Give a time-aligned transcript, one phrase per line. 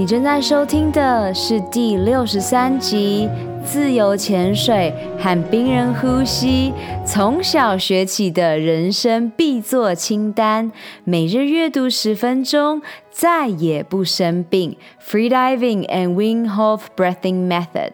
[0.00, 3.28] 你正在收听的是第六十三集
[3.62, 6.72] 《自由潜水和冰人呼吸》，
[7.06, 10.72] 从小学起的人生必做清单，
[11.04, 14.74] 每日阅读十分钟，再也不生病。
[15.06, 17.90] Free diving and Wing Hof breathing method。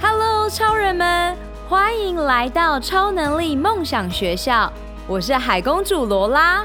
[0.00, 1.36] Hello，超人们，
[1.68, 4.72] 欢迎来到超能力梦想学校，
[5.06, 6.64] 我是海公主罗拉。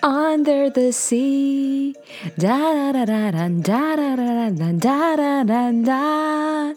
[0.00, 1.94] Under the sea，
[2.40, 6.74] 哒哒哒哒哒哒哒哒哒哒哒哒。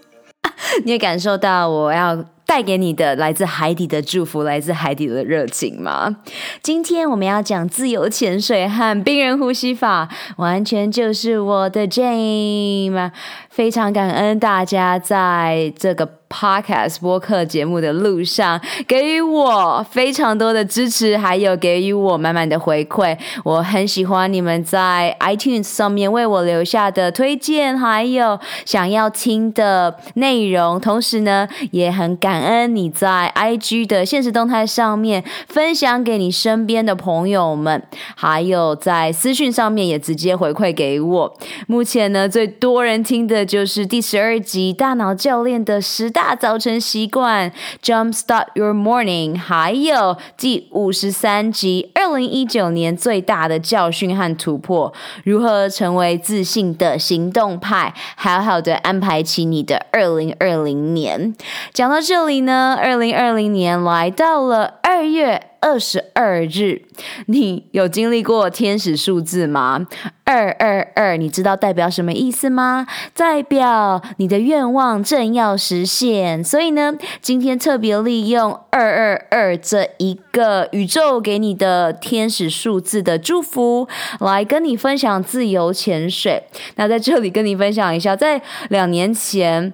[0.84, 6.18] 你也感受到我要带给你的来自海底的祝福，来自海底的热情吗？
[6.62, 13.12] 今天我们要讲自由潜水和冰人呼吸法，完全就是我的 jam。
[13.50, 16.17] 非常感恩大家在这个。
[16.30, 23.18] Podcast 播客节目的路上，给予我非常多的支持，还有给予我满满的回馈。
[23.44, 30.80] 我很喜欢你们在 iTunes 上面为我留下的推荐，还有想要听的内容。
[30.80, 37.82] 同时呢，也很感恩你在 IG 的现实动态上面分享给你身边的朋友们，
[38.16, 41.38] 还有在私讯上面也直接回馈给我。
[41.68, 47.52] 目前呢，最多人听的就是第十二集《大脑教练的十大早晨习惯》
[47.84, 54.92] ，Jumpstart Your Morning，还有第五十三集，二零一九年最大的教训和突破，
[55.24, 61.36] 如何成为自信的行动派，好好的安排起你的二零二零年。
[61.72, 65.52] 讲到这里呢，二零二零年来到了二月。
[65.68, 66.84] 二十二日，
[67.26, 69.86] 你有经历过天使数字吗？
[70.24, 72.88] 二二二，你知道代表什么意思吗？
[73.14, 76.42] 代表你的愿望正要实现。
[76.42, 83.90] 所以呢，今天特别利用二二二这一个宇宙给你的天使数字的祝福，
[84.22, 86.44] 来跟你分享自由潜水。
[86.78, 89.74] 那在这里跟你分享一下，在两年前。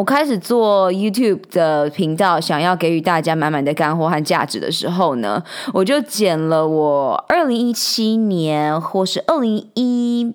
[0.00, 5.42] 我开始做 YouTube 的频道，想要给予大家满满的干货和价值的时候呢，
[5.74, 10.32] 我就剪了我二零一七年或是二零一。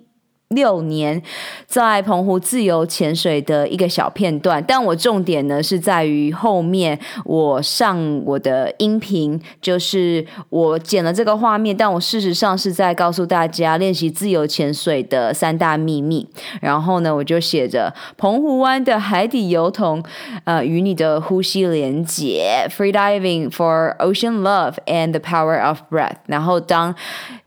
[0.50, 1.20] 六年
[1.66, 16.28] 在澎湖自由潜水的一个小片段，但我重点呢是在于后面我上我的音频，就是我剪了这个画面，但我事实上是在告诉大家练习自由潜水的三大秘密。
[16.60, 20.00] 然后呢，我就写着澎湖湾的海底油桶，
[20.44, 26.18] 呃，与你的呼吸连结，Free diving for ocean love and the power of breath。
[26.26, 26.94] 然后当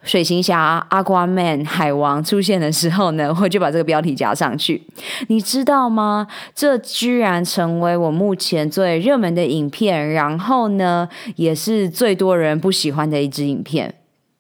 [0.04, 4.82] 水行侠阿瓜曼海王出现的时然后呢， 我就把这个标题加上去。
[5.28, 6.28] 你知道吗？
[6.56, 13.94] 这居然成为我目前最热门的影片，然后呢，也是最多人不喜欢的一支影片。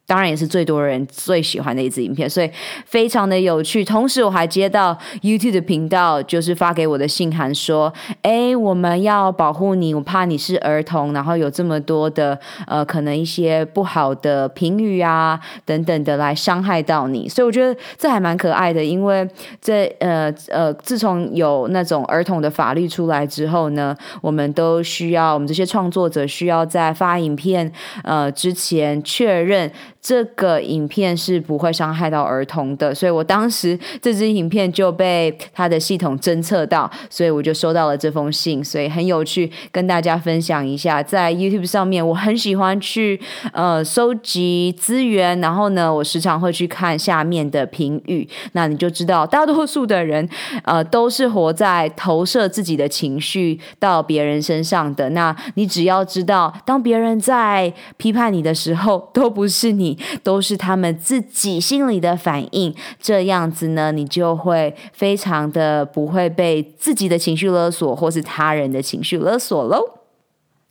[0.10, 2.50] 当然也是最多人最喜欢的一支影片，所以
[2.84, 3.86] 非常的有趣。
[3.86, 7.94] 同时，我还接到 YouTube 的频道，就是发给我的信函说
[8.24, 19.30] ：“哎，我们要保护你，我怕你是儿童，然后有这么多的呃，可能一些不好的评语啊等等的来伤害到你。”所以我觉得这还蛮可爱的，因为
[19.62, 27.72] 这呃呃，自从有那种儿童的法律出来之后呢，我们都需要，我们这些创作者需要在发影片
[28.04, 29.72] 呃之前确认。
[30.02, 41.04] 这个影片是不会伤害到儿童的，所以我当时这支影片就被他的系统侦测到，所以我就收到了这封信，所以很有趣，跟大家分享一下。
[41.04, 43.20] 在 YouTube 上面，我很喜欢去
[43.52, 50.28] 呃收集资源，然后呢，我时常会去看下面的评语，那你就知道，大多数的人
[50.64, 55.10] 呃都是活在投射自己的情绪到别人身上的。
[55.10, 59.89] 那你只要知道，当别人在批判你的时候，都不是你。
[60.24, 69.96] 都是他们自己心里的反应，这样子呢，你就会非常的不会被自己的情绪勒索，或是他人的情绪勒索喽。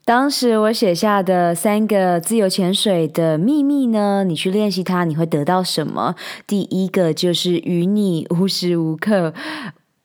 [0.05, 6.15] 当时我写下的三个自由潜水的秘密呢，你去练习它，你会得到什么？
[6.47, 9.35] 第一个就是与你无时无刻。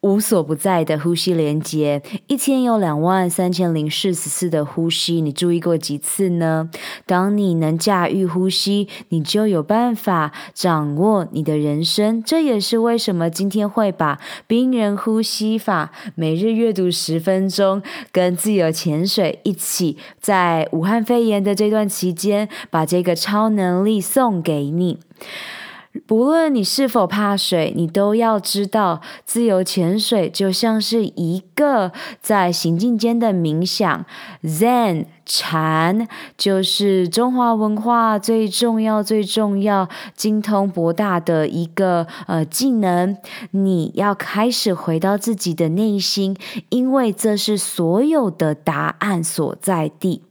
[0.03, 6.69] 无所不在的呼吸连接，一天有两万三千零四十次的呼吸，你注意过几次呢？
[7.05, 12.21] 当你能驾驭呼吸，你就有办法掌握你的人生。
[12.21, 24.99] 这也是为什么今天会把冰人呼吸法、每日阅读十分钟跟自由潜水一起，在武汉肺炎的这段期间，把这个超能力送给你。
[26.07, 34.05] 不论你是否怕水，你都要知道，自由潜水就像是一个在行进间的冥想。
[34.43, 43.15] Zen 禅就是中华文化最重要、最重要、精通博大的一个呃技能。
[43.51, 46.35] 你要开始回到自己的内心，
[46.69, 50.23] 因为这是所有的答案所在地。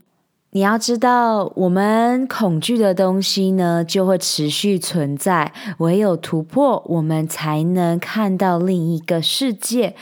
[0.55, 5.51] 你要知道，我们恐惧的东西呢，就会持续存在。
[5.79, 9.95] 唯有突破，我们才能看到另一个世界。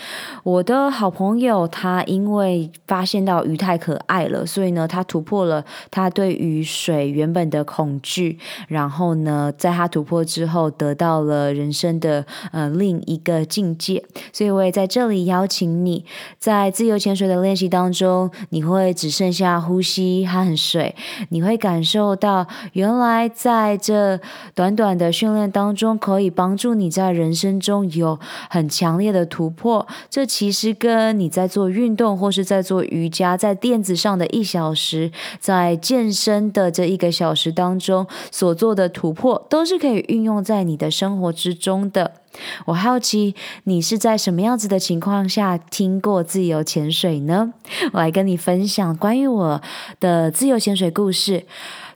[0.42, 8.36] 我的好朋友，他因为发现到鱼太可爱了，所以呢，他突破了他对于水原本的恐惧。
[8.66, 14.04] 然后呢，在他突破之后，得到了人生的呃另一个境界。
[14.32, 16.04] 所以，我也在这里邀请你，
[16.40, 20.94] 在自由潜水的练习当中，你会只剩下呼吸和汗水，
[21.28, 24.18] 你会感受到，原来在这
[24.54, 29.86] 短短的训练当中，可以帮助你在人生中有很强烈的突破。
[30.08, 42.12] 这其实跟你在做运动或是在做瑜伽，在垫子上的一小时，在健身的这一个小时当中所做的突破，都是可以运用在你的生活之中的。
[42.66, 43.34] 我好奇
[43.64, 47.52] 你是在什么样子的情况下听过自由潜水呢？
[47.92, 49.62] 我来跟你分享关于我
[49.98, 51.44] 的自由潜水故事。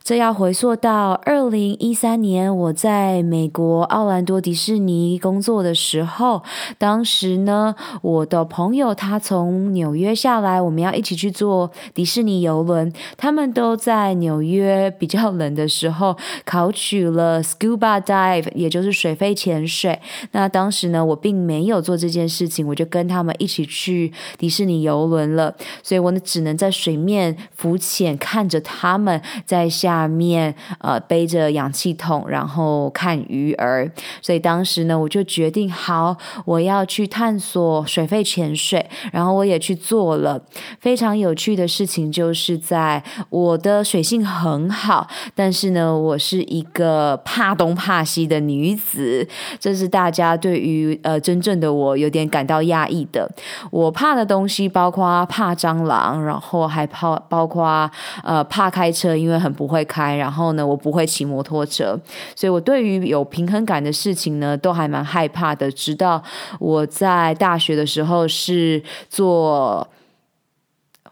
[0.05, 6.43] 这要回溯到二零一三年，我在美国奥兰多迪士尼工作的时候，
[6.77, 7.73] 当时呢，
[8.03, 12.93] 我的朋友他从纽约下来，我们要一起去坐迪士尼游轮。
[13.17, 16.15] 他们都在纽约比较冷的时候
[16.45, 19.99] 考取了 Scuba Dive，也就是水肺潜水。
[20.33, 25.55] 那当时呢，我并没有做这件事情，我就跟他们一起去迪士尼游轮了。
[25.81, 29.94] 所以我呢，只能在水面浮潜，看着他们在下。
[29.95, 33.89] 下面呃背着氧气筒，然后看鱼儿。
[34.21, 38.85] 所以当时呢，我就决定好，我要去探索水肺潜水。
[39.13, 40.41] 然后我也去做了。
[40.81, 49.25] 非常有趣的事情，就是在我的水性很好，但是呢，我是一个怕东怕西的女子。
[49.59, 53.29] 这是大家对于呃真正的我有点感到讶异的。
[53.71, 57.89] 我怕的东西包括怕蟑螂，然后还怕包括
[58.23, 59.84] 呃怕开车，因为很不会。
[59.85, 61.97] 开，然后呢，我不会骑摩托车，
[62.35, 65.71] 所以我对于有平衡感的事情呢，都还蛮害怕的。
[65.71, 66.21] 直到
[66.59, 69.87] 我在大学的时候是做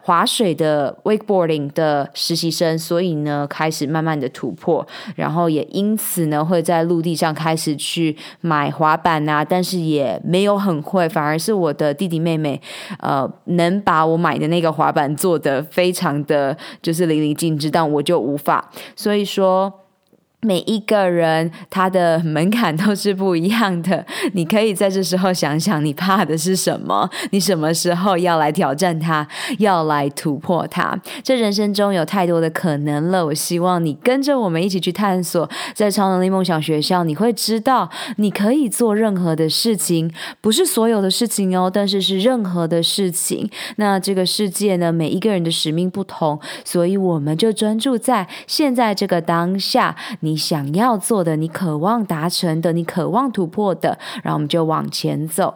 [0.06, 4.86] 划水的 wakeboarding 的实习生，所以呢，开始慢慢的突破，
[5.16, 12.62] 然后也因此呢，会在陆地上开始去买滑板啊，但是也没有很会，反而是我的弟弟妹妹，
[13.00, 19.74] 呃，能把我买的那个滑板做的非常的就是淋漓尽致，但我就无法，所以说。
[20.44, 27.10] 每一个人他的门槛都是不一样的， 你可以在这时候想想，你怕的是什么？
[27.32, 29.26] 你什么时候要来挑战它，
[29.60, 31.00] 要来突破它？
[31.24, 35.50] 这人生中有太多的可能了，我希望你跟着我们一起去探索。
[35.74, 40.12] 在超能力梦想学校，你会知道你可以做任何的事情，
[40.42, 43.50] 不是所有的事情哦，但是是任何的事情。
[43.78, 50.33] 那这个世界呢，每一个人的使命不同，所以我们就专注在现在这个当下，你。
[50.34, 55.54] 你想要做的，你渴望达成的，你渴望突破的，然后我们就往前走。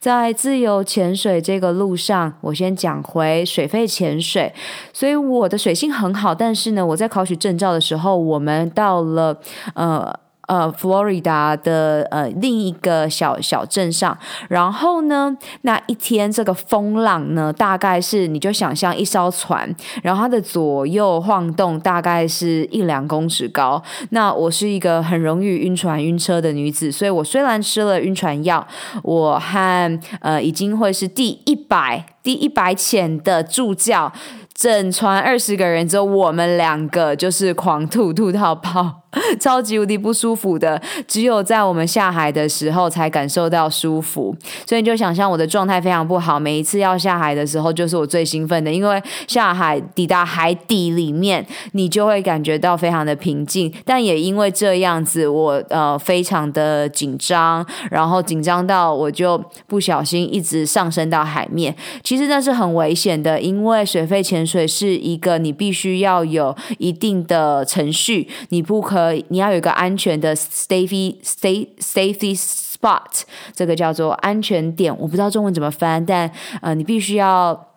[0.00, 4.50] 在自由潜水这个路上，我先讲回水肺潜水。
[4.94, 9.38] 所以我的水性很好，但是呢，我在考取证照的时候，我们到了
[9.74, 10.23] 呃。
[10.46, 14.16] 呃，佛罗里达的呃另一个小小镇上，
[14.48, 23.82] 然后呢，那一天这个风浪呢，大概是你就想象一艘船，然后它的左右晃动大概是一两公尺高。
[24.10, 28.66] 那我是一个很容易晕船晕车的女子，所以我虽然吃了晕船药，
[29.02, 34.12] 我和呃已经会是第一百第一百浅的助教，
[34.52, 39.03] 整船二十个人只有我们两个就是狂吐吐到爆。
[39.40, 44.34] 超级无敌不舒服的，只有在我们下海的时候才感受到舒服。
[44.66, 53.72] 所以你就想象我的状态非常不好，每一次要下海的时候，就是我最兴奋的，因为下海抵达海底里面，你就会感觉到非常的平静。
[53.84, 61.74] 但也因为这样子，我呃非常的紧张，然后紧张到我就不小心一直上升到海面。
[62.02, 73.22] 其实那是很危险的，因为水肺潜水是一个你必须要有一定的程序，你不可以，你要有一个安全的 safety safety spot，
[73.54, 76.30] 这个叫做安全点，我不知道中文怎么翻，但
[76.62, 77.68] 呃，你必须要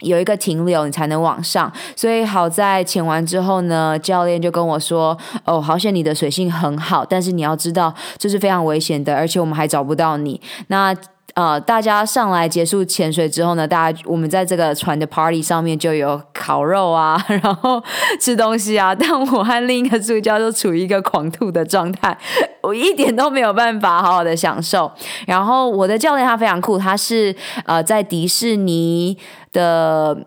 [0.00, 1.72] 有一个停留，你才能往上。
[1.94, 10.94] 所以好在潜完之后呢，教练就跟我说：“哦，好险你的水性很好，但是你要知道这是非常危险的，而且我们还找不到你。”那
[11.34, 17.82] 呃，大家上来结束潜水之后呢，大家我们在这个船的 party 上面就有烤肉啊， 然后
[18.20, 18.94] 吃东西啊。
[18.96, 22.16] 但我和另一个助教都处于一个狂吐的状态，
[22.60, 24.92] 我一点都没有办法好好的享受。
[25.26, 27.34] 然后我的教练他非常酷，他是
[27.64, 29.16] 呃在迪士尼
[29.52, 30.18] 的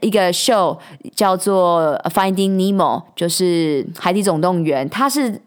[0.00, 0.78] 一个 show
[1.14, 5.42] 叫做 Finding Nemo，就是海底总动员，他是。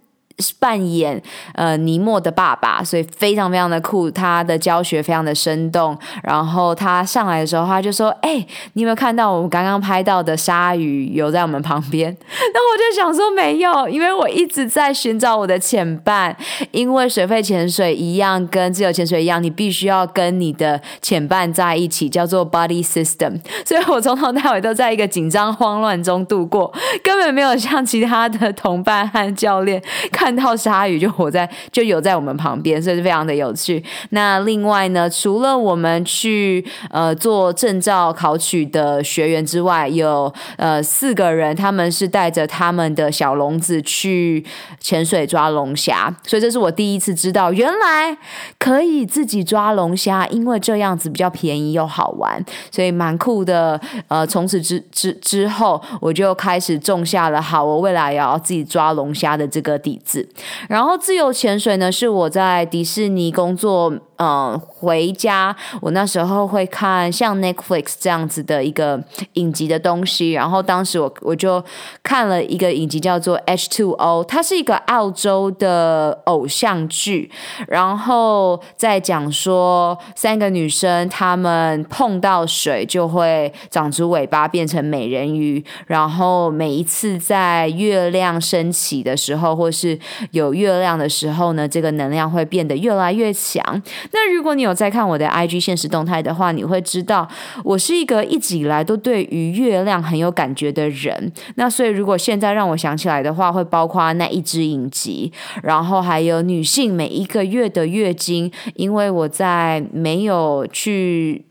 [0.60, 1.22] 扮演
[1.54, 4.10] 呃尼莫的爸爸，所以非常非常的酷。
[4.12, 5.98] 他的教学非常的生动。
[6.24, 12.16] 然后他上来的时候，他就说：“哎、你有没有看到我们刚刚拍到的鲨鱼游在我们旁边？”
[12.54, 16.36] 那我就想说没有，因为我一直在寻找我的潜伴。
[16.72, 23.40] 因为水肺潜水一样，跟自由潜水一样，你必须要跟你的潜伴在一起，叫做 buddy system。
[23.66, 26.72] 所以我从头到尾都在一个紧张慌乱中度过，
[27.04, 30.27] 根本没有像其他的同伴和教练看。
[30.28, 33.82] 看到鲨鱼就活在 就游在我们旁边，所以是非常的有趣。
[34.10, 44.46] 那另外呢，除了我们去呃做证照考取的学员之外，有呃四个人，他们是带着他们的小笼子去
[44.82, 48.18] 潜水抓龙虾，所以这是我第一次知道，原来
[48.60, 53.80] 可以自己抓龙虾，因为这样子比较便宜又好玩，所以蛮酷的。
[54.10, 60.17] 呃，从此之之之后，我就开始种下了好，我未来也要自己抓龙虾的这个底子。
[60.70, 63.94] 然后自由潜水呢，是我在迪士尼工作。
[64.20, 69.00] 嗯，回家我那时候会看像 Netflix 这样子的一个
[69.34, 71.64] 影集的东西，然后当时我我就
[72.02, 77.30] 看了一个影集叫做 H2O，它是一个澳洲的偶像剧，
[77.68, 90.00] 然后在讲说三个女生她们碰到水就会长出尾巴变成美人鱼，然后每一次在月亮升起的时候或是
[90.32, 93.64] 有月亮的时候呢，这个能量会变得越来越强。
[94.12, 97.28] 那如果你有在看我的 IG 现实动态的话，你会知道
[97.64, 101.32] 我是一个一直以来都对于月亮很有感觉的人。
[101.56, 105.32] 那所以如果现在让我想起来的话，会包括那一支影集，
[105.64, 111.46] 然后还有女性每一个月的月经，因为我在没有去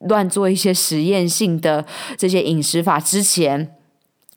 [0.00, 1.84] 乱做一些实验性的
[2.16, 3.74] 这些饮食法之前。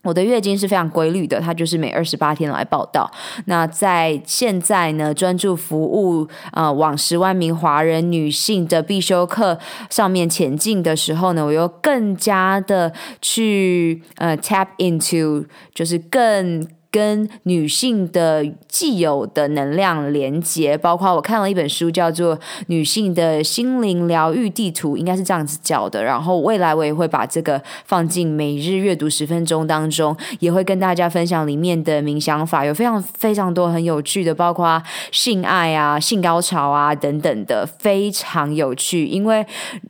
[0.03, 3.09] 我的月经是非常规律的，它就是每二十八天来报道。
[3.45, 9.57] 那在现在呢，专注服务呃往十万名华人女性的必修课
[9.89, 16.67] 上面前进的时候呢，我又更加的去呃 tap into，就是更。
[16.93, 26.03] 跟女性的既有的能量连接，包括我看了一本书，叫做《女性的心灵疗愈地图》，应该是这样子叫的。
[26.03, 34.79] 然后未来我也会把这个放进每日阅读十分钟当中，也会跟大家分享里面的冥想法，有非常非常多很有趣的，包括
[35.11, 39.07] 性爱啊、性高潮啊等等的，非常有趣。
[39.07, 39.43] 因为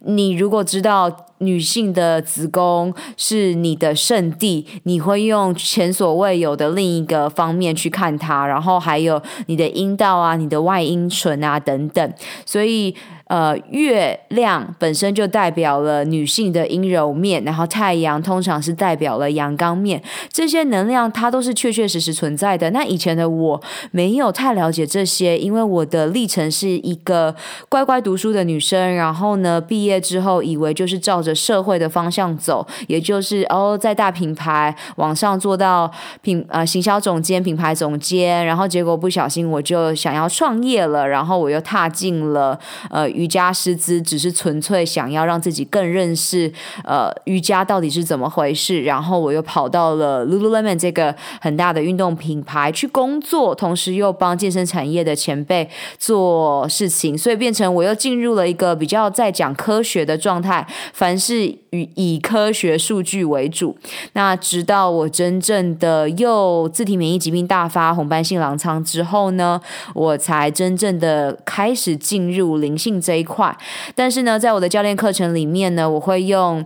[0.06, 1.28] 你如果知道。
[1.40, 12.14] 女性的子宫是你的圣地，你会用前所未有的另一个方面去看它，然后还有你的阴道啊、你的外阴唇啊等等，
[12.46, 12.96] 所以。
[13.34, 20.00] 呃，月亮本身就代表了女性的阴柔面，然后太阳通常是代表了阳刚面，
[20.32, 22.70] 这些能量它都是确确实实存在的。
[22.70, 23.60] 那以前的我
[23.90, 27.36] 没有太了解这些，因为我的历程是一个
[27.68, 42.60] 乖乖读书的女生，然后呢，毕业之后以为就是照着社会的方向走，也就是哦，在大品牌往上做到品呃行销总监、品牌总监，然后结果不小心我就想要创业了，然后我又踏进了
[42.92, 43.10] 呃。
[43.24, 46.52] 瑜伽师资只是纯粹想要让自己更认识
[46.84, 63.78] 呃瑜伽到底是怎么回事，然后我又跑到了 Lululemon 这个很大的运动品牌去工作，同时又帮健身产业的前辈做事情，所以变成我又进入了一个比较在讲科学的状态，凡是以以科学数据为主。
[64.12, 69.62] 那直到我真正的又自体免疫疾病大发，红斑性狼疮之后呢，
[69.94, 73.56] 我才真正的开始进入灵性这一块。
[73.94, 76.66] 但是呢，在我的教练课程里面呢，我会用。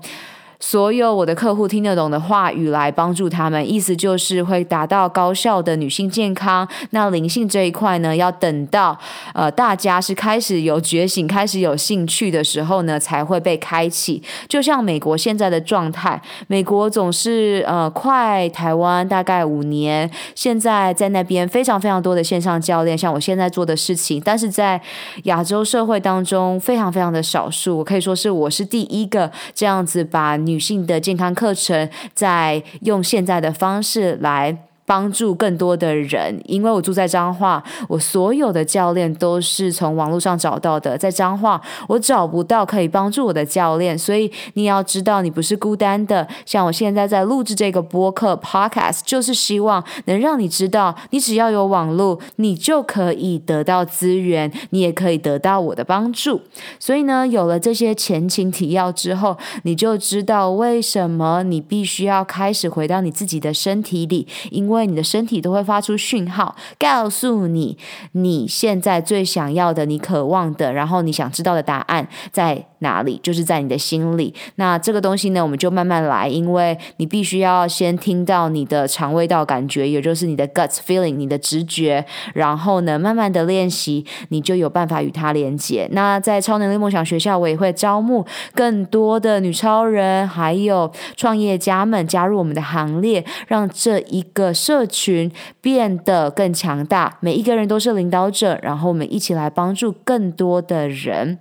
[0.60, 6.68] 所有我的客户听得懂的话语来帮助他们，意思就是会达到高效的女性健康。
[6.90, 8.98] 那灵性这一块呢，要等到
[9.34, 14.24] 呃大家是开始有觉醒、开始有兴趣的时候呢，才会被开启。
[14.50, 24.82] 就像美国现在的状态，美国总是呃快台湾大概五年，现在在那边非常非常多的线上教练，像我现在做的事情，但是在
[25.26, 27.78] 亚洲社会当中非常非常的少数。
[27.78, 30.36] 我可以说是我是第一个这样子把。
[30.48, 34.67] 女性的健康课程，在用现在的方式来。
[34.88, 40.98] 帮助更多的人，因为我住在彰化，我所有的教练都是从网络上找到的。
[40.98, 46.26] 在彰化，我找不到可以帮助我的教练，所以你要知道，你不是孤单的。
[46.46, 56.40] 像我现在在录制这个播客 Podcast，就是希望能让你知道，你只要有网络，你就可以得到资源，你也可以得到我的帮助。
[56.80, 64.77] 所以呢，有了这些前情提要之后，你就知道为什么你必须要开始回到你自己的身体里，因为。
[64.78, 67.76] 因为你的身体都会发出讯号，告诉你
[68.12, 74.34] 你现在最想要的、你渴望的，然后你想知道的答案在哪里，就是在你的心里。
[74.56, 85.88] 那这个东西呢，我们就慢慢来，因为你必须要先听到你的肠胃道感觉，也就是你的 gut feeling，你的直觉，然后呢，慢慢的练习，你就有办法与它连接。
[85.94, 94.54] 那在超能力梦想学校，我也会招募更多的女超人，还有创业家们加入我们的行列，让这一个。
[94.68, 95.32] 社群
[95.62, 101.38] 变得更强大，每一个人都是领导者，然后我们一起来帮助更多的人。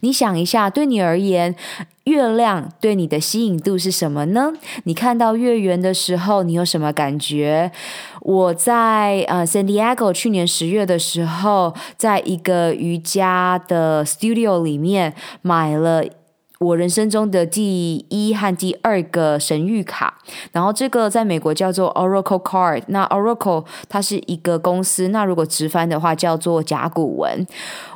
[0.00, 1.54] 你想一下，对你而言，
[2.04, 4.52] 月亮对你的吸引度是什么呢？
[4.84, 7.72] 你看到月圆的时候，你有什么感觉？
[8.20, 16.04] 我在呃 San Diego 去年十月的时候，在一个瑜伽的 studio 里面买了。
[16.62, 20.16] 我人生中的第一和第二个神谕卡，
[20.52, 22.82] 然后这个在美国叫做 Oracle Card。
[22.86, 27.44] 那 Oracle 它是一个公司，那如果直翻的话叫做甲骨文。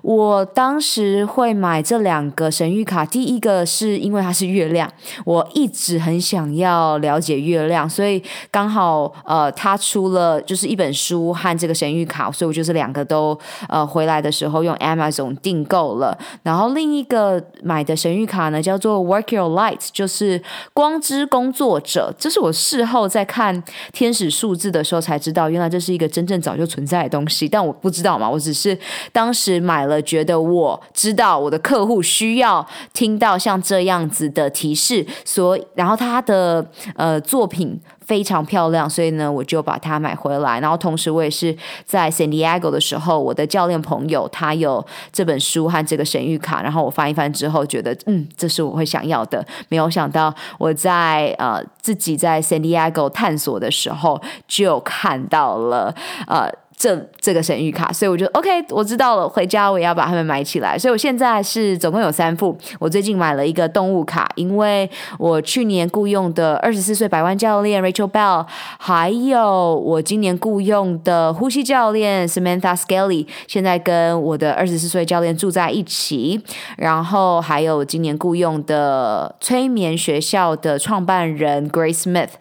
[0.02, 4.90] 我当时会买这两个神谕卡，第一个是因为它是月亮，
[5.24, 16.16] 我一直很想要了解月亮，所以刚好呃，它出了就是一本书和这个神谕卡，所以我就是两个都呃回来的时候用 Amazon 订购了。
[16.42, 22.14] 然后另一个买的神谕卡呢，叫做 Work Your Light，就是光之工作者。
[22.18, 27.48] 这是我事后在看天使数字的时候才知道，原来这是一个真正早就存在的东西。
[27.48, 28.78] 但我不知道嘛，我只是
[29.12, 36.64] 当时买了，觉得我知道我的客户需要听到像这样子的提示，所以然后他的
[36.96, 37.80] 呃作品。
[38.06, 40.60] 非常漂亮，所以呢，我就把它买回来。
[40.60, 49.44] 然后同时，我也是在 San Diego 的时候，我的教练朋友他有这本书和这个神谕卡，然后我翻一翻之后，觉得嗯，这是我会想要的。
[49.68, 55.94] 没有想到我在呃自己在 San Diego 探索的时候，就看到了
[56.28, 56.50] 呃。
[56.76, 59.26] 这这个神谕卡，所以我就 OK，我知道了。
[59.26, 60.78] 回家我也要把它们买起来。
[60.78, 62.54] 所以我现在是总共有三副。
[62.78, 68.44] 我最近买了一个动物卡，因为我去年雇佣的二十四岁百万教练 Rachel Bell，
[68.78, 76.42] 还有我今年雇佣的呼吸教练 Samantha Scally 现在跟我的二十四岁教练住在一起。
[76.76, 82.32] 然后还有今年雇佣的催眠学校的创办人 Grace Smith，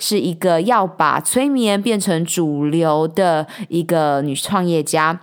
[0.00, 3.83] 是一个要把催眠变成主流的一。
[3.84, 5.20] 一个女创业家。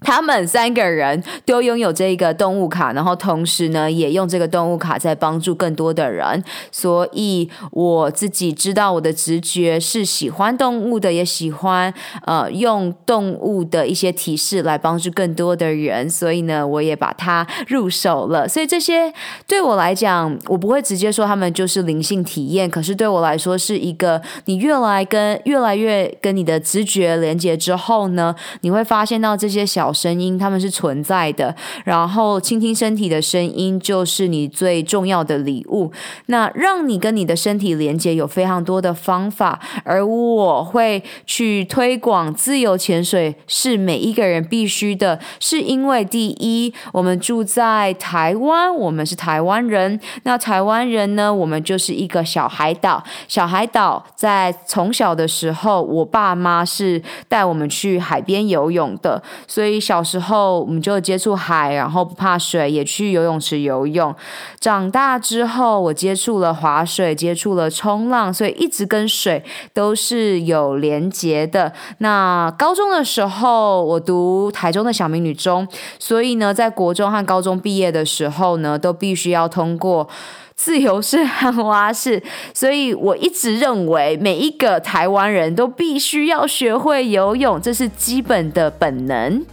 [0.00, 6.42] 他们三个人都拥有这个动物卡，然后同时呢，也用这个动物卡在帮助更多的人。
[6.70, 11.92] 所以我自己知道，我的直觉是喜欢动物的，也喜欢
[12.24, 16.08] 呃用动物的一些提示来帮助更多的人。
[16.08, 18.48] 所以呢，我也把它入手了。
[18.48, 19.12] 所以这些
[19.48, 29.87] 对我来讲，我不会直接说他们就是灵性体验，可是对我来说是一个你越来跟越来越跟你的直觉连接之后呢，你会发现到这些小。
[29.88, 31.54] 小声音，他们是存在的。
[31.84, 35.90] 然后倾听身体的声音，就是你最重要的礼物。
[36.26, 49.98] 那让你跟你的身体连接有非常多的方法，而我会去推广自由潜水是每一个人必须的，是因为第一，我们住在台湾，我们是台湾人。
[50.24, 53.02] 那台湾人呢，我们就是一个小海岛。
[53.26, 64.14] 小海岛在从小的时候，我爸妈是带我们去海边游泳的，所以小时候我们就接触海，然后不怕水，也去游泳池游泳。
[64.58, 71.72] 长大之后，我接触了划水，接触了冲浪，所以一直跟水都是有连结的。
[71.98, 75.66] 那高中的时候，我读台中的小明女中，
[75.98, 80.08] 所以呢，在国中和高中毕业的时候呢，都必须要通过
[80.54, 82.20] 自由式和蛙式，
[82.52, 89.44] 所以我一直认为每一个台湾人都必须要学会游泳，这是基本的本能。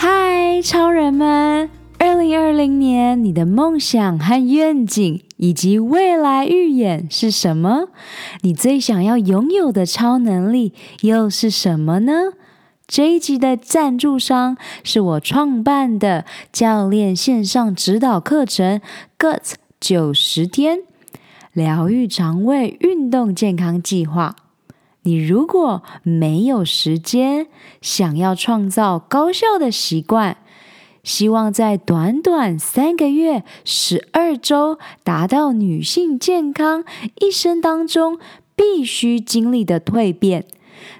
[0.00, 1.68] 嗨，超人们！
[1.98, 7.88] 二零二零年，你的梦想和愿景以及未来预演是什么？
[8.42, 12.12] 你最想要拥有的超能力又是什么呢？
[12.86, 18.80] 这一集的赞助商是我创办的教练线上指导课程
[19.18, 20.78] “Guts 九十天
[21.52, 24.36] 疗愈肠胃运动健康计划”。
[25.08, 27.46] 你如果没有时间，
[27.80, 30.36] 想要创造高效的习惯，
[31.02, 36.84] 希望在短短三个月、十二周达到女性健康
[37.20, 38.18] 一生当中
[38.54, 40.44] 必须经历的蜕变。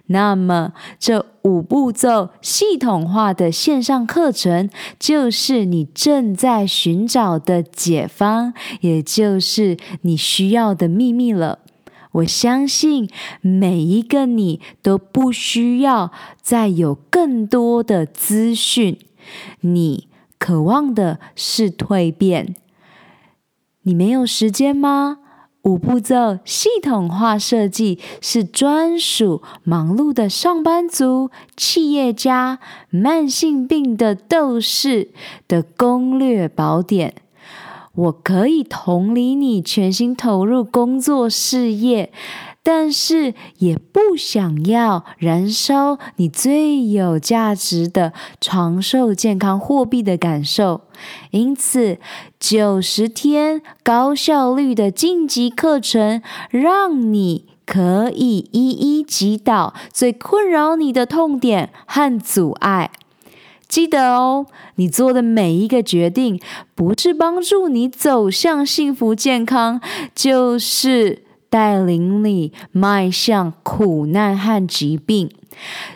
[0.07, 11.59] 那么，这五步骤系统化的线上课程，就是你正在寻找的解方，也就是你需要的秘密了。
[12.13, 13.09] 我相信
[13.41, 18.99] 每一个你都不需要再有更多的资讯，
[19.61, 22.55] 你渴望的是蜕变。
[23.83, 25.19] 你没有时间吗？
[25.63, 32.59] 五步骤系统化设计是专属忙碌的上班族、企业家、
[32.91, 35.11] 慢性病的斗士
[35.47, 37.15] 的攻略宝典。
[37.99, 42.13] 我可以同理你全心投入工作事业。
[42.61, 50.83] 但是也不想要燃烧你最有价值的长寿健康货币的感受，
[51.31, 51.99] 因此
[52.39, 62.91] 九十天高效率的晋级课程，让你可以一一击倒最困扰你的痛点和阻碍。
[63.69, 66.41] 记得哦，你做的每一个决定，
[66.75, 69.81] 不是帮助你走向幸福健康，
[70.15, 71.25] 就是。
[71.51, 75.31] 带领你迈向苦难和疾病。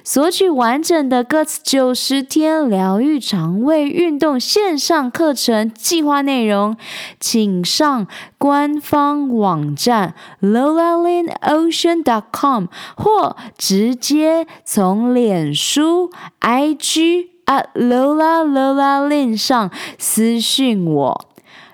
[0.02, 6.74] 索取完整的 Guts 九十天疗愈肠胃运动线上课程计划内容，
[7.20, 8.06] 请上
[8.38, 12.64] 官方网站 lola lin ocean dot com，
[12.96, 21.26] 或直接从脸书 IG at lola lolalin 上私信我。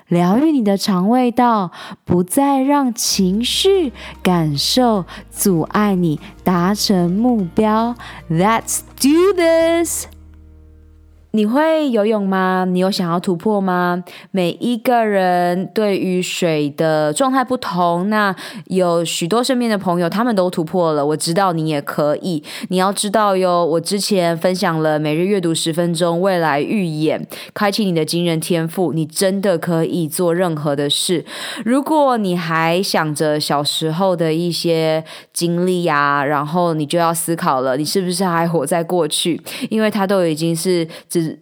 [0.08, 1.70] 疗愈你的肠胃道，
[2.04, 7.94] 不再让情绪感受阻碍你达成目标。
[8.30, 10.17] Let's do this!
[11.32, 12.64] 你会游泳吗？
[12.66, 14.02] 你有想要突破吗？
[14.30, 18.34] 每一个人对于水的状态不同，那
[18.68, 21.04] 有许多身边的朋友他们都突破了。
[21.04, 22.42] 我知道你也可以。
[22.70, 31.26] 你要知道哟，我之前分享了每日阅读十分钟，未来预演，开启你的惊人天赋，你真的可以做任何的事。
[31.62, 39.38] 如果你还想着小时候的一些经历呀，然后你就要思考了，你是不是还活在过去？
[39.68, 40.88] 因为它都已经是。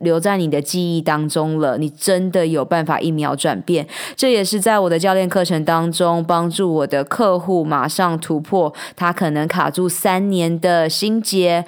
[0.01, 3.87] 留在你的记忆当中了，你真的有办法一秒转变。
[4.15, 11.65] 这也是在我的教练课程当中帮助我的客户马上突破他可能卡住三年的心结。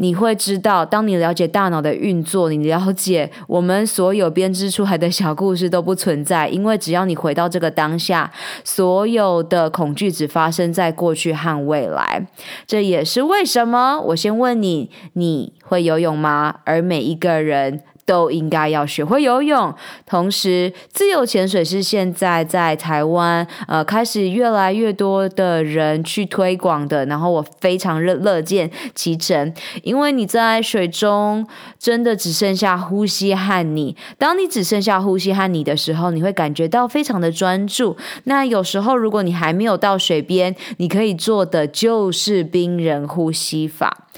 [0.00, 8.32] 你会知道，当你了解大脑的运作，你了解我们所有编织出来的小故事都不存在，因为只要你回到这个当下，
[8.64, 12.26] 所有的恐惧只发生在过去和未来。
[12.66, 16.56] 这也是为什么我先问你，你会游泳吗？
[16.64, 17.82] 而每一个人。
[18.10, 19.72] 都应该要学会游泳。
[20.04, 27.06] 同时，自由潜水是现在在台湾呃开始越来越多的人去推广的。
[27.06, 31.46] 然后我非常乐乐见其成，因为你在水中
[31.78, 33.96] 真的只剩下呼吸和你。
[34.18, 37.96] 当你只剩下呼吸和你的时候，你会感觉到非常的专注。
[38.24, 44.08] 那有时候如果你还没有到水边，你可以做的就是冰人呼吸法。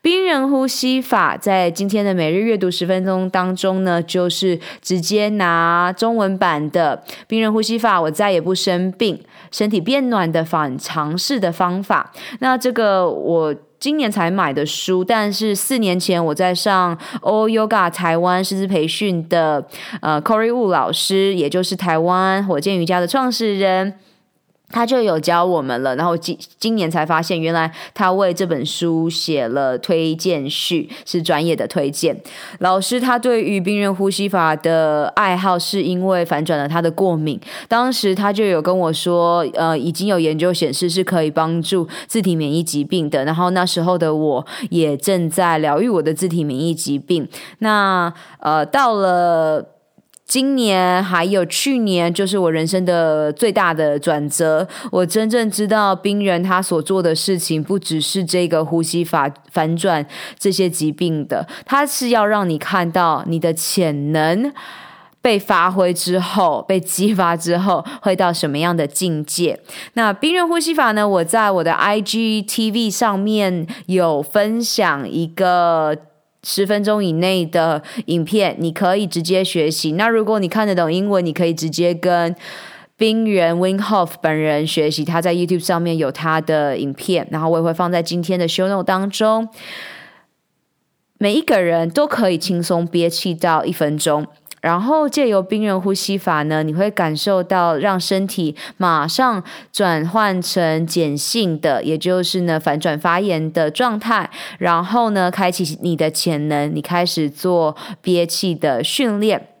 [0.00, 9.20] 冰人呼吸法在今天的每日阅读十分钟当中呢，就是直接拿中文版的冰人呼吸法，我再也不生病，
[9.50, 12.12] 身体变暖的反常识的方法。
[12.40, 19.64] 那这个我今年才买的书，但是四年前我在上 O Yoga 台湾师资培训的
[20.00, 23.94] 呃 Corey Wu 老师，也就是台湾火箭瑜伽的创始人。
[24.72, 32.18] 他就有教我们了，然后今今年才发现，原来他为这本书写了推荐序，是专业的推荐。
[32.58, 37.38] 老师他对于冰人呼吸法的爱好，是因为反转了他的过敏。
[37.68, 43.24] 当时他就有跟我说，呃，已经有研究显示是可以帮助自体免疫疾病的。
[43.24, 47.28] 然后那时候的我也正在疗愈我的自体免疫疾病。
[47.58, 49.66] 那呃，到了。
[50.32, 54.66] 今年还有去年，就是我人生的最大的转折。
[54.90, 60.06] 我真正知道冰人他所做的事情，不只是这个呼吸法反转
[60.38, 64.50] 这些疾病的，他是要让你看到你的潜能
[65.20, 69.60] 被发挥之后，被激发之后会到什么样的境界。
[69.92, 71.06] 那冰人呼吸法呢？
[71.06, 75.94] 我在我的 IGTV 上面有分享一个。
[76.42, 79.92] 十分钟以内的影片，你可以直接学习。
[79.92, 82.34] 那如果你看得懂英文，你可以直接跟
[82.96, 85.04] 冰原 Win Hof 本人学习。
[85.04, 89.48] 他在 YouTube 上面有他的影片，然后我也会放在今天的 Show Note 当中。
[91.18, 94.26] 每一个人都可以轻松憋气到一分钟。
[94.62, 104.30] 然后借由冰人呼吸法呢，你会感受到让身体马上转换成碱性的，也就是呢反转发炎的状态。
[104.58, 109.51] 然后呢，开启你的潜能，你开始做憋气的训练。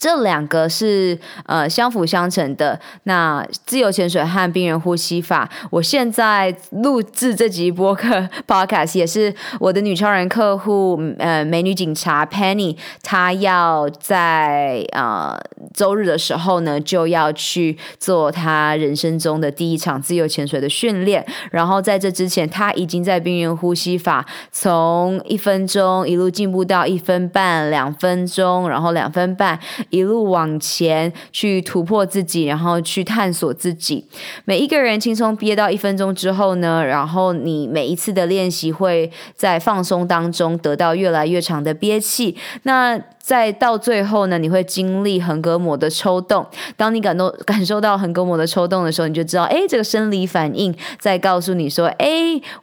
[0.00, 2.80] 这两个是呃相辅相成的。
[3.02, 15.38] 那自由潜水和冰人呼吸法，我现在录制这集播客 podcast 也是我的女超人客户呃美女警察 Penny，她要在呃
[15.74, 21.26] 周日的时候呢就要去做她人生中的第一场自由潜水的训练。
[21.50, 29.60] 然后在这之前，她已经在冰人呼吸法从一分钟一路进步到一分半、两分钟，然后两分半。
[29.90, 34.06] 一路往前去突破自己，然后去探索自己。
[34.44, 42.36] 每一个人轻松憋到一分钟之后呢，然后你每一次的练习会在放松当中得到越来越长的憋气。
[42.62, 46.44] 那再到最后呢，你会经历横膈膜的抽动。
[46.76, 52.08] 当你感到感受到横膈膜的抽动的时候，你就知道，哎，这个生理反应在告诉你说，哎，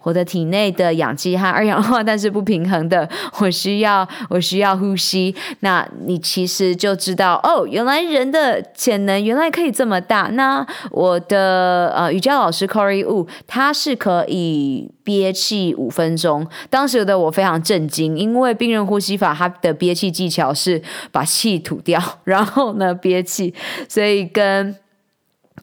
[0.04, 3.08] 我的体内的氧气和二氧化碳是不平衡的，
[3.40, 5.34] 我需要我需要呼吸。
[5.62, 10.30] 那你其实就知道，哦，原来人的潜能原来可以这么大。
[10.34, 16.46] 那我的呃瑜伽老师 Corey Wu，他是可以憋气五分钟。
[16.70, 20.54] 当时的我非常震惊，因为病人呼吸法它的憋气技巧。
[20.58, 23.54] 是把气吐掉，然后呢憋气，
[23.88, 24.76] 所以跟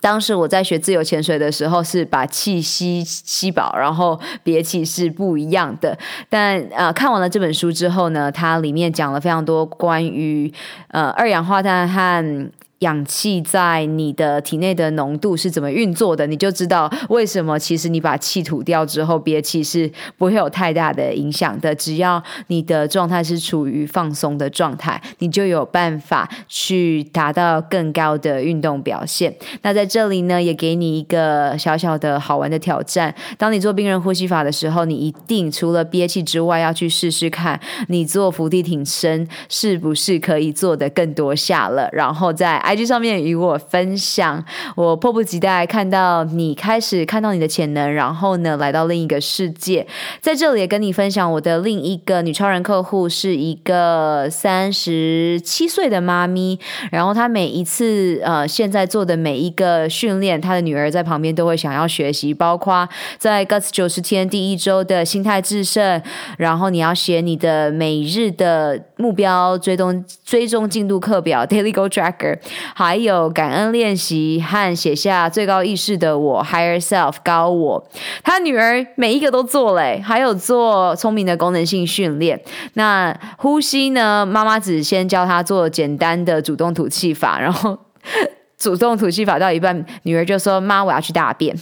[0.00, 5.98] 当时我在学自由潜水的时候是把气吸吸饱，然后憋气是不一样的。
[6.28, 10.52] 但呃看完了这本书之后呢，它里面讲了非常多关于
[10.88, 12.50] 呃二氧化碳和
[12.85, 21.75] 氧气在你的体内的浓度是怎么运作的，你就知道为什么其实你把气吐掉之后憋气是不会有太大的影响的。
[21.75, 29.35] 只要你的状态是处于放松的状态，你就有办法去达到更高的运动表现。
[29.62, 42.62] 那在这里呢，也给你一个小小的好玩的挑战：当你做病人呼吸法的时候，你一定除了憋气之外，要去试试看你做伏地挺身是不是可以做得更多下了，然后再。
[42.74, 49.87] IG 上面与我分享，我迫不及待看到你开始看到你的潜能，然后呢，来到另一个世界。
[50.20, 56.58] 在这里也跟你分享，我的另一个女超人客户是一个三十七岁的妈咪，
[56.90, 66.02] 然后她每一次呃现在做的每一个训练，她的女儿在旁边都会想要学习，包括在 Guts 九十天第一周的心态制胜，
[66.38, 72.38] 然后你要写你的每日的目标追踪追踪进度课表 Daily Goal Tracker。
[72.74, 77.88] 还有感恩练习和写下最高意识的我 Higher Self 高我，
[78.22, 82.40] 他女儿每一个都做嘞，还有做聪明的功能性训练。
[82.74, 84.24] 那呼吸呢？
[84.26, 87.78] 妈妈只先教他做简单的主动吐气法，然后
[88.57, 91.54] 主动吐气法到一半，女儿就说：“妈，我要去大便。”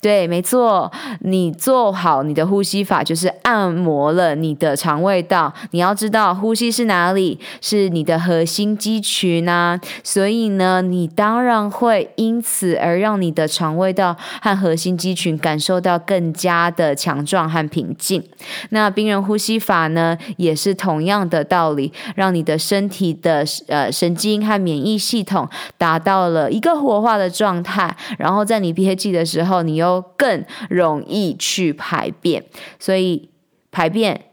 [0.00, 0.90] 对，没错，
[1.20, 5.52] 你做好你的呼吸法，就是按摩了你的肠胃道。
[5.72, 7.38] 你要知道，呼吸是哪里？
[7.60, 9.80] 是你的核心肌群啊。
[10.02, 18.22] 所以呢，你当然会因此而让你的肠胃道和核心肌群感受到更加的强壮和平静。
[18.70, 32.44] 那冰人呼吸法呢，也是同样的道理，让你的身体的呃神经和免疫系统达到了一个活化的状态，然后在你憋气的时候，你你又更容易去排便，
[32.78, 33.30] 所以
[33.70, 34.26] 排便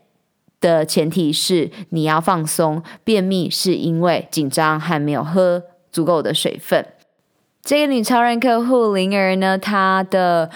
[0.59, 2.81] 的前提是你要放松。
[3.03, 6.85] 便秘是因为紧张还没有喝足够的水分。
[7.61, 10.49] 这个女超人客户灵儿呢，她的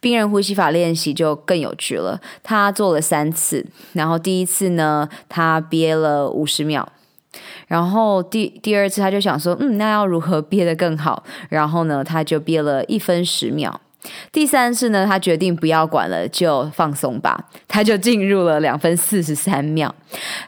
[0.00, 2.20] 病人呼吸法练习就更有趣了。
[2.42, 6.88] 她做了三次，然后第一次呢，她憋了五十秒。
[7.66, 11.22] 然后第第二次他就想说，嗯，那要如何 憋得更好？
[11.48, 13.80] 然后呢，他就憋了一分十秒。
[14.32, 17.46] 第三次呢，他决定不要管了，就放松吧。
[17.68, 19.94] 他就进入了两分四十三秒，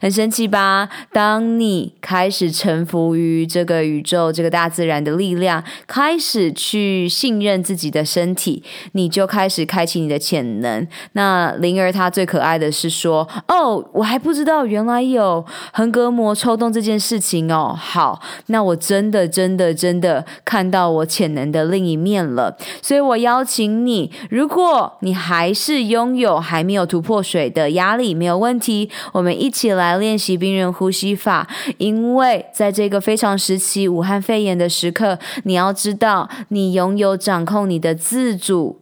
[0.01, 0.88] 很神奇吧？
[1.12, 10.87] 当你开始臣服于这个宇宙、这个大自然的力量，开始去信任自己的身体，你就开始开启你的潜能。
[11.12, 22.57] 那灵儿她最可爱的是说：“哦，我还不知道原来有横膈膜抽动这件事情哦。”好，那我真的、真的、真的看到我潜能的另一面了。
[22.81, 31.49] 所以我邀请你，如果你还是拥有还没有突破水的压力，没有问题，我们一起来练习冰人呼吸法。
[31.79, 38.81] 因为在这个非常时期，武汉肺炎的时刻，你要知道，你拥有掌控你的自主。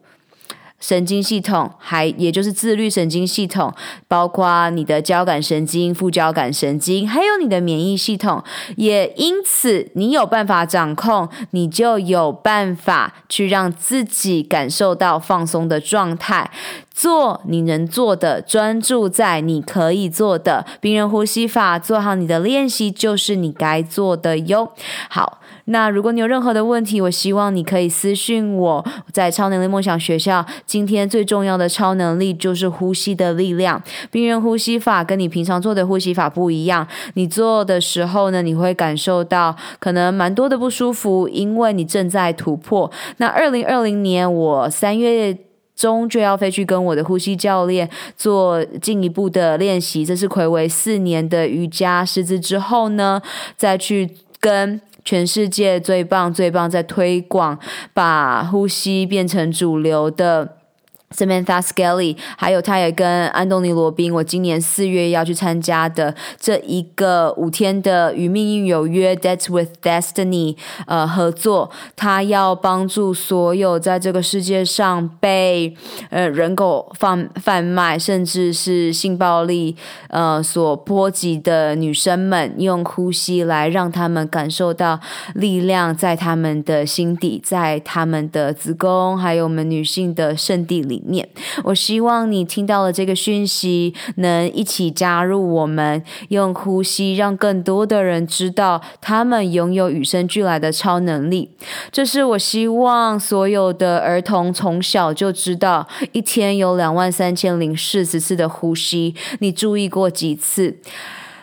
[0.79, 3.73] 神经系统，还也就是自律神经系统，
[4.07, 8.43] 包括你的交感神经、副交感神经，还有你的免疫系统。
[8.77, 16.51] 也因此，你有办法掌控，你就有办法去让自己感受到放松的状态，
[16.93, 20.67] 做你能做的，专注在你可以做的。
[20.81, 24.73] 病人呼吸法，做好你的练习，就是你该做的哟。
[25.09, 25.41] 好。
[25.67, 28.85] 那如果你有任何的问题，我希望你可以私信我。
[29.13, 33.83] 在超能力梦想学校，今天最重要的超能力就是呼吸的力量。
[34.11, 42.91] 病人呼吸法跟你平常做的呼吸法不一样，你做的时候呢，你会感受到可能蛮多的不舒服，因为你正在突破。
[43.17, 45.37] 那二零二零年，我三月
[45.75, 53.21] 中就要飞去跟我的呼吸教练做进一步的练习，这是魁为四年的瑜伽师资之后呢，
[53.57, 54.81] 再去跟。
[55.07, 57.59] 全世界最棒、最棒，在推广
[57.95, 60.66] 把呼吸变成主流的。
[61.11, 75.77] Samantha Skelly，还有他也跟安东尼罗宾，我今年四月要去参加的这一个五天的与命运有约 （That's with Destiny 呃合作，他要帮助所有在这个世界上被
[76.11, 79.77] 呃人口贩贩卖甚至是性暴力
[80.09, 84.99] 呃所波及的女生们，用呼吸来让他们感受到
[85.35, 90.97] 力量在他们的心底，在他们的子宫，还有我们女性的圣地里。
[91.07, 91.29] 面，
[91.65, 101.51] 我希望你听到了这个讯息，能一起加入我们，用呼吸让更多的人知道他们拥有与生俱来的超能力。
[101.91, 110.77] 这是我希望所有的儿童从小就知道，一天有两万三千零四十次的呼吸，你注意过几次？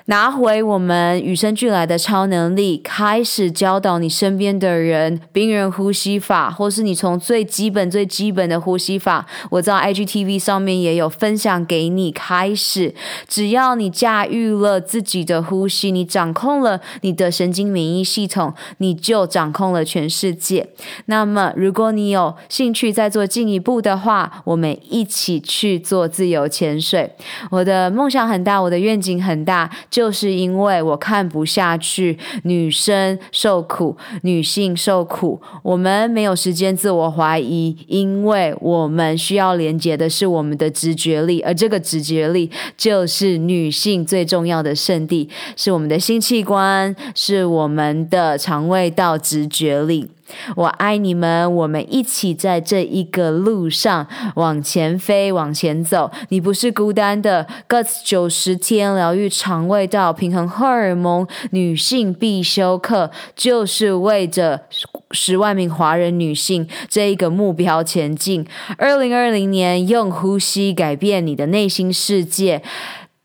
[0.05, 12.11] 拿回我们与生俱来的超能力，开始教导你身边的人冰人呼吸法，或是你从最基本、最基本的呼吸法，我知道 IGTV 上面也有分享给你。
[12.11, 12.93] 开始，
[13.27, 20.67] 只要你驾驭了自己的呼吸，你掌控了你的神经免疫系统，你就掌控了全世界。
[21.05, 27.11] 那么，如果你有兴趣再做进一步的话，我们一起去做自由潜水。
[27.49, 29.69] 我的梦想很大，我的愿景很大。
[29.93, 50.09] 就是因为我看不下去女生受苦，女性受苦，我们没有时间自我怀疑，因为我们需要连接的是我们的直觉力，而这个直觉力就是女性最重要的圣地，是我们的性器官，是我们的肠胃道直觉力。
[50.55, 56.11] 我爱你们，我们一起在这一个路上往前飞，往前走。
[56.29, 57.47] 你不是孤单的。
[57.67, 64.61] Guts 九十天疗愈肠胃道，平衡荷尔蒙，女性必修课，就是为着
[65.11, 68.45] 十万名华人女性这一个目标前进。
[68.77, 72.61] 二零二零年，用呼吸改变你的内心世界。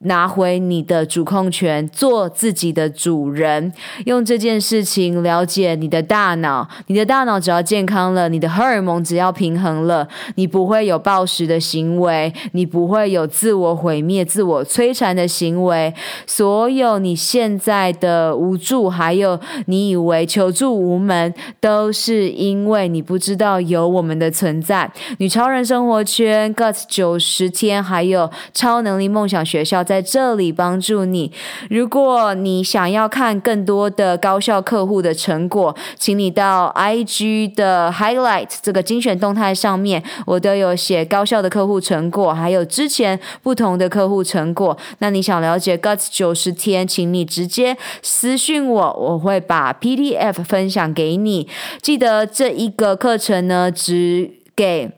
[0.03, 3.73] 拿回你的主控权，做自己的主人，
[4.07, 6.69] 用这件事情了解你的大脑。
[6.87, 10.07] 你的大脑只要健康了，你的荷尔蒙只要平衡了，
[10.37, 15.93] 你不会有暴食的行为，你不会有自我毁灭、自我摧残的行为。
[16.29, 24.89] 所有你现在的无助，还有你以为求助无门，都是因为你不知道有我们的存在。
[25.19, 29.85] 女超人生活圈、Gut 九十天，还有超能力梦想学校。
[29.89, 31.33] 在这里帮助你。
[31.71, 44.77] 如果你想要看更多的高效客户的成果，请你到 IG 的 Highlight 这个精选动态上面，我都有写高效的客户成果，还有之前不同的客户成果。
[44.99, 51.49] 那你想了解 Guts 九十天，请你直接私信我，我会把 PDF 分享给你。
[51.81, 54.98] 记得这一个课程呢，只给。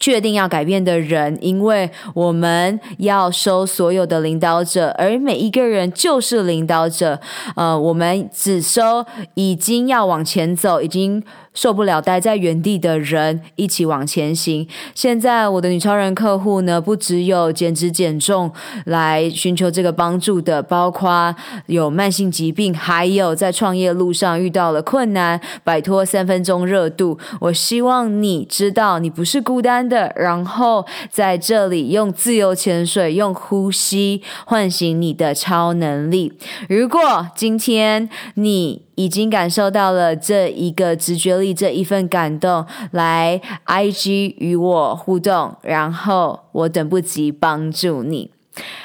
[0.00, 7.20] 确定要改变的人，因为我们要收所有的领导者，而每一个人就是领导者。
[7.54, 11.22] 呃，我们只收已经要往前走，已经。
[11.52, 14.66] 受不了待在原地的人，一起往前行。
[14.94, 18.52] 现在我的女超人客户呢，不只有减脂减重
[18.84, 21.34] 来寻求这个帮助的，包括
[21.66, 27.18] 有慢性疾病，还有在创业路上遇到了困难，摆脱三分钟热度。
[27.40, 30.12] 我希望你知道，你不是孤单的。
[30.16, 36.32] 然后在这里用自由潜水，用呼吸唤醒你的超能力。
[36.68, 48.30] 如果今天你已经感受到了这一个直觉力，这一份感动，来 IG 与我互动，然后我等不及帮助你。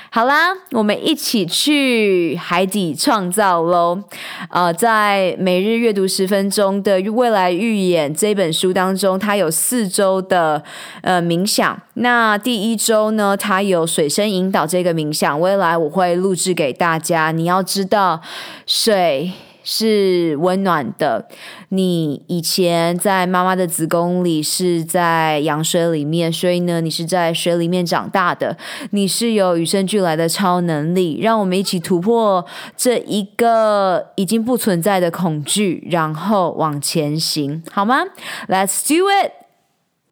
[0.10, 4.02] 好啦，我们一起去海底创造喽！
[4.50, 10.64] 呃，在每日阅读十分钟的未来预演这本书当中，它有四周的
[11.02, 11.78] 呃冥想。
[11.96, 17.32] 那第一周呢，它有水声引导这个冥想，未来我会录制给大家。
[17.32, 18.22] 你要知道，
[18.66, 19.34] 水。
[19.66, 21.28] 是温暖的。
[21.70, 28.58] 你以前在妈妈的子宫里是在羊水里面，所以呢，你是在水里面长大的。
[28.92, 32.46] 你是有与生俱来的超能力，让我们一起突破
[32.78, 38.04] 这一个已经不存在的恐惧，然后往前行，好吗
[38.48, 39.32] ？Let's do it！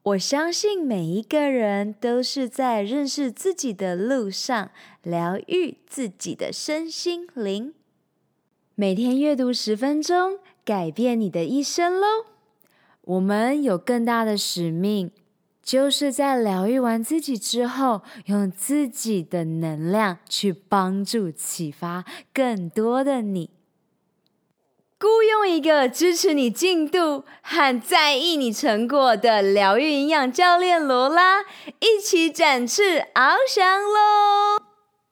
[0.02, 4.72] 我相信每一个人都是在认识自己的路上，
[5.04, 7.74] 疗愈自己的身心灵。
[8.76, 12.26] 每天阅读十分钟，改变你的一生喽！
[13.02, 15.12] 我们有更大的使命，
[15.62, 22.04] 就是在疗愈完自己之后，用自己的能量去帮助、启发
[22.34, 23.52] 更多的你。
[25.00, 31.42] 雇佣一个支持你进度和在意你成果的疗愈营养教练罗拉，
[31.80, 34.63] 一起展翅翱翔喽！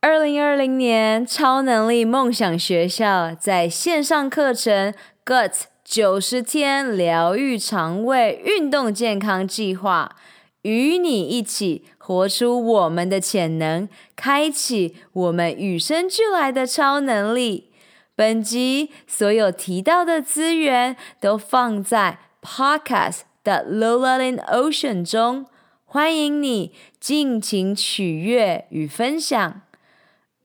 [0.03, 4.91] 二零二零年超能力梦想学校在线上课程
[5.23, 10.15] Gut 九十天疗愈肠胃运动健康计划，
[10.63, 17.69] 与你一起活出我们的潜能，开启我们与生俱来的超能力。
[18.15, 25.45] 本集所有提到的资源都放在 Podcast 的 Lowlying Ocean 中，
[25.85, 29.61] 欢迎你尽情取悦与分享。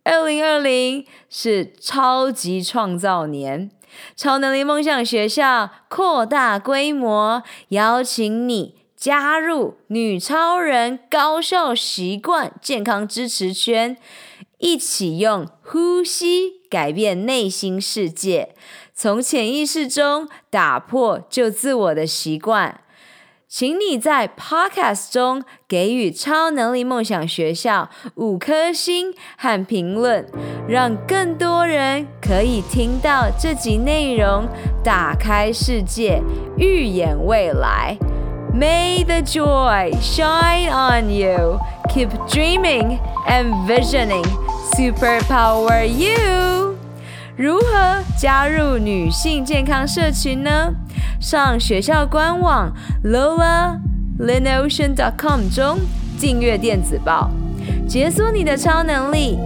[0.06, 3.72] 二零二零是超级创造年，
[4.14, 13.96] 超能力梦想学校扩大规模，邀请你加入女超人高效习惯健康支持圈，
[14.58, 18.54] 一起用呼吸改变内心世界，
[18.94, 22.82] 从潜意识中打破旧自我的习惯。
[23.58, 30.26] 请你在 Podcast 中给予超能力梦想学校五颗星和评论，
[30.68, 34.46] 让更多人可以听到这集内容，
[34.84, 36.20] 打开世界，
[36.58, 37.96] 预演未来。
[38.52, 41.58] May the joy shine on you.
[41.88, 44.26] Keep dreaming and visioning.
[44.74, 46.76] Superpower you.
[47.38, 50.74] 如何加入女性健康社群呢？
[51.20, 52.70] 上学校官网
[53.04, 55.78] lolaLinOcean.com 中
[56.20, 57.30] 订阅电子报，
[57.88, 59.38] 解锁你的超能力。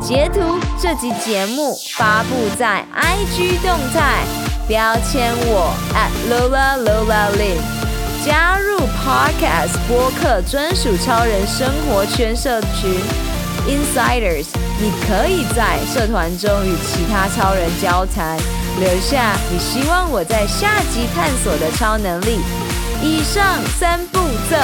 [0.00, 0.40] 截图
[0.80, 4.24] 这集节目发布在 IG 动态，
[4.66, 7.56] 标签我 at @LolaLolaLin，
[8.26, 12.90] 加入 Podcast 播客专属超人生活圈社群
[13.66, 14.46] Insiders，
[14.80, 18.36] 你可以在社团中与其他超人交谈，
[18.80, 22.40] 留下你希望我在下集探索的超能力。
[23.00, 24.18] 以上三步
[24.50, 24.56] 骤：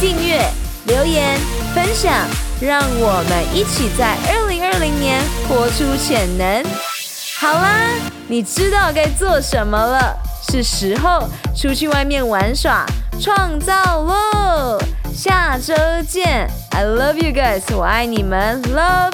[0.00, 0.42] 订阅、
[0.86, 1.38] 留言、
[1.74, 2.12] 分享。
[2.60, 4.16] 让我们一起在
[4.48, 6.64] 2020年活出潜能。
[7.38, 7.88] 好啦，
[8.28, 10.16] 你知道该做什么了？
[10.48, 12.86] 是时候出去外面玩耍、
[13.20, 14.78] 创造喽！
[15.14, 15.72] 下周
[16.08, 19.12] 见 i love you guys 我爱你们 love